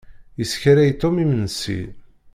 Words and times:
Yeskaray 0.39 0.91
Tom 1.01 1.15
imensi. 1.23 1.81